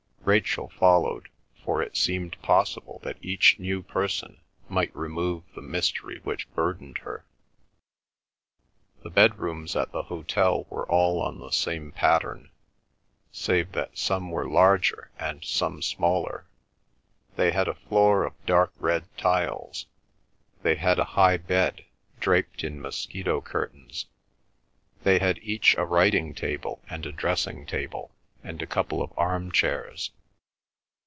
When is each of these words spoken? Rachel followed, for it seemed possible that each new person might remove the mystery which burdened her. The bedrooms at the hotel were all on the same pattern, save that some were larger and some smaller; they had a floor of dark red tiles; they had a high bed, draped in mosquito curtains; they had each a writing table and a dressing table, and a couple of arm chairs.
Rachel 0.23 0.69
followed, 0.69 1.29
for 1.65 1.81
it 1.81 1.97
seemed 1.97 2.39
possible 2.43 2.99
that 3.03 3.17
each 3.23 3.57
new 3.59 3.81
person 3.81 4.39
might 4.69 4.95
remove 4.95 5.43
the 5.55 5.63
mystery 5.63 6.19
which 6.23 6.49
burdened 6.53 6.99
her. 6.99 7.25
The 9.01 9.09
bedrooms 9.09 9.75
at 9.75 9.91
the 9.91 10.03
hotel 10.03 10.67
were 10.69 10.85
all 10.87 11.21
on 11.23 11.39
the 11.39 11.49
same 11.51 11.91
pattern, 11.91 12.51
save 13.31 13.71
that 13.71 13.97
some 13.97 14.29
were 14.29 14.47
larger 14.47 15.09
and 15.17 15.43
some 15.43 15.81
smaller; 15.81 16.45
they 17.35 17.49
had 17.51 17.67
a 17.67 17.73
floor 17.75 18.23
of 18.23 18.33
dark 18.45 18.71
red 18.77 19.05
tiles; 19.17 19.87
they 20.61 20.75
had 20.75 20.99
a 20.99 21.03
high 21.17 21.37
bed, 21.37 21.83
draped 22.19 22.63
in 22.63 22.79
mosquito 22.79 23.41
curtains; 23.41 24.05
they 25.03 25.17
had 25.17 25.39
each 25.39 25.75
a 25.77 25.83
writing 25.83 26.35
table 26.35 26.79
and 26.91 27.07
a 27.07 27.11
dressing 27.11 27.65
table, 27.65 28.11
and 28.43 28.59
a 28.59 28.65
couple 28.65 29.03
of 29.03 29.11
arm 29.17 29.51
chairs. 29.51 30.09